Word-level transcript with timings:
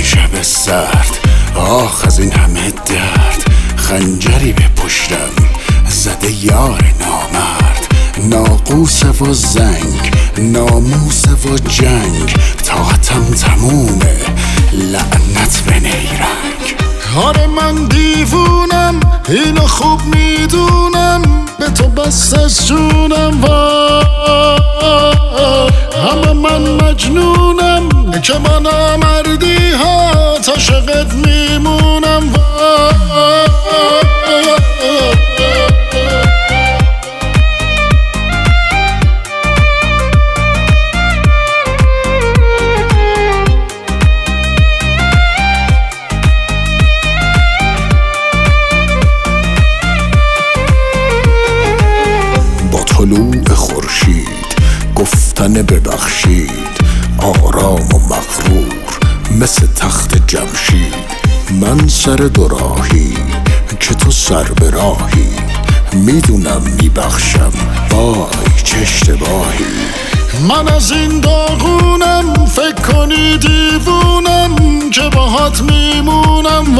این 0.00 0.08
شب 0.08 0.42
سرد. 0.42 1.18
آخ 1.56 2.04
از 2.06 2.20
این 2.20 2.32
همه 2.32 2.70
درد. 2.70 3.44
خنجری 3.76 4.52
به 4.52 4.62
پشتم 4.76 5.30
زده 5.88 6.44
یار 6.44 6.84
نامرد. 7.00 7.94
ناقوس 8.30 9.04
و 9.04 9.32
زنگ 9.34 10.12
ناموس 10.38 11.24
و 11.26 11.58
جنگ. 11.68 12.34
طاقتم 12.64 13.24
تمومه. 13.24 14.16
لعنت 14.72 15.62
به 15.66 15.74
نیرنگ. 15.74 16.76
آره 17.24 17.46
من 17.46 17.74
دیوونم 17.74 19.00
اینو 19.28 19.66
خوب 19.66 20.00
می‌دونم. 20.04 21.22
به 21.58 21.70
تو 21.70 21.88
بست 21.88 22.38
از 22.38 22.66
جونم 22.66 23.44
همه 25.94 26.32
من 26.32 26.70
مجنونم 26.84 27.88
که 28.22 28.38
من 28.38 28.66
گفتن 55.40 55.62
ببخشید 55.62 56.50
آرام 57.18 57.94
و 57.94 57.98
مغرور 57.98 58.98
مثل 59.40 59.66
تخت 59.66 60.26
جمشید. 60.26 60.94
من 61.60 61.88
سر 61.88 62.16
دوراهی 62.16 63.14
که 63.80 63.94
تو 63.94 64.10
سر 64.10 64.42
به 64.42 64.70
راهی 64.70 65.28
می‌دونم 65.92 66.62
میبخشم. 66.82 67.52
وای 67.90 68.62
چه 68.64 68.78
اشتباهی. 68.78 69.64
من 70.48 70.68
از 70.68 70.92
این 70.92 71.20
داغونم 71.20 72.46
فکر 72.46 72.92
کنی 72.92 73.38
دیوونم 73.38 74.90
که 74.90 75.02
باهات 75.02 75.60
میمونم. 75.60 76.78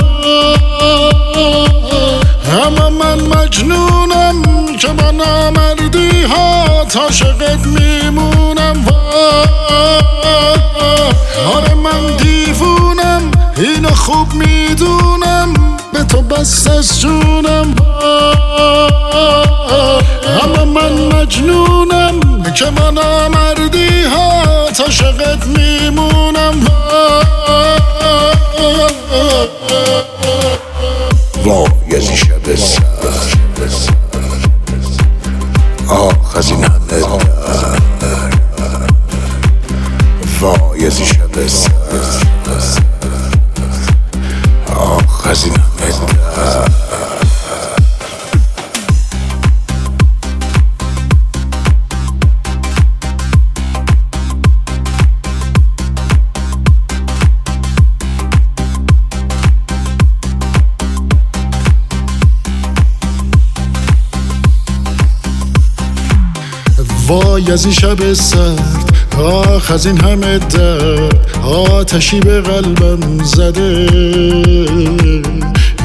همه 2.53 2.89
من 2.89 3.21
مجنونم 3.21 4.43
که 4.79 4.89
من 4.89 5.17
نامردی 5.17 6.23
ها 6.23 6.85
تا 6.85 7.11
شقت 7.11 7.67
میمونم. 7.67 8.40
آره 11.55 11.75
من 11.75 12.17
دیوونم 12.17 13.31
اینو 13.57 13.95
خوب 13.95 14.35
می‌دونم 14.35 15.55
به 15.93 16.05
تو 16.05 16.23
بست 16.23 16.71
از 16.71 17.01
جونم. 17.01 17.75
همه 20.41 20.65
من 20.65 20.93
مجنونم 20.93 22.43
که 22.55 22.71
من 22.71 22.99
آمردی 22.99 24.05
ها 24.05 24.71
تا 24.77 24.91
شقت 24.91 25.47
میمونم. 25.47 26.55
وای 31.45 31.97
از 31.97 32.09
این 32.09 32.17
شب 32.17 32.57
سرد 32.57 33.07
آخ 35.89 36.37
از 36.37 36.51
این 36.51 36.65
همه 36.65 36.90
وای 67.11 67.53
از 67.53 67.65
این 67.65 67.75
شب 67.75 68.13
سرد 68.13 68.90
آخ 69.19 69.71
از 69.71 69.87
این 69.87 70.01
همه 70.01 70.39
درد 70.39 71.17
آتشی 71.45 72.21
به 72.21 72.41
قلبم 72.41 73.25
زده. 73.25 73.87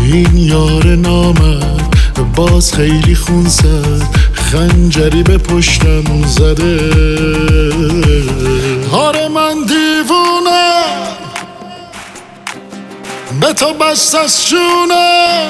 این 0.04 0.38
یار 0.38 0.86
نامرد 0.96 1.96
باز 2.36 2.74
خیلی 2.74 3.16
خون 3.16 3.46
زد 3.48 4.08
خنجری 4.34 5.24
به 5.24 5.38
پشتم 5.38 6.22
زده. 6.28 6.80
آره 8.92 9.28
من 9.28 9.54
دیوونم 9.54 10.84
به 13.42 13.54
تو 13.54 13.74
بست 13.74 14.16
از 14.16 14.48
جونم. 14.48 15.50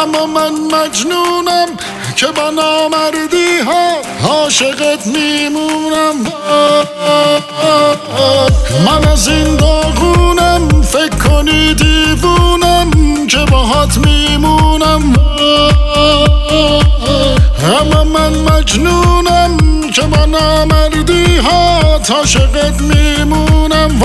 اما 0.00 0.26
من 0.26 0.50
مجنونم 0.50 1.68
که 2.16 2.26
با 2.26 2.50
نامردی 2.50 3.58
ها 3.66 4.02
عاشقت 4.28 5.06
میمونم. 5.06 6.14
من 8.86 9.08
از 9.08 9.28
این 9.28 9.56
داغونم 9.56 10.82
فکر 10.82 11.28
کنی 11.28 11.74
دیوونم 11.74 12.90
که 13.26 13.38
باهات 13.50 13.98
میمونم. 13.98 15.14
اما 17.80 18.04
من 18.04 18.32
مجنونم 18.38 19.58
که 19.92 20.02
با 20.02 20.26
نامردی 20.26 21.36
ها 21.36 21.80
عاشقت 22.10 22.80
میمونم. 22.80 24.02